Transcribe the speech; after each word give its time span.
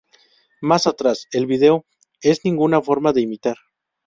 Más 0.61 0.87
atrás, 0.87 1.27
el 1.31 1.45
video, 1.45 1.85
"es 2.23 2.43
ninguna 2.43 2.81
forma 2.81 3.13
de 3.13 3.21
imitar. 3.21 3.57